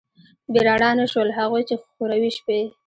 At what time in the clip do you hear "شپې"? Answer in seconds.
2.37-2.59